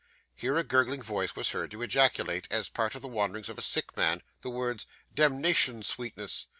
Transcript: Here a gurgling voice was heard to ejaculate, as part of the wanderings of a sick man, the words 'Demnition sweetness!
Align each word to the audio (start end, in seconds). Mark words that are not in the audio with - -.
Here 0.33 0.57
a 0.57 0.63
gurgling 0.63 1.03
voice 1.03 1.35
was 1.35 1.51
heard 1.51 1.69
to 1.69 1.83
ejaculate, 1.83 2.47
as 2.49 2.69
part 2.69 2.95
of 2.95 3.03
the 3.03 3.07
wanderings 3.07 3.49
of 3.49 3.59
a 3.59 3.61
sick 3.61 3.95
man, 3.95 4.23
the 4.41 4.49
words 4.49 4.87
'Demnition 5.13 5.83
sweetness! 5.83 6.47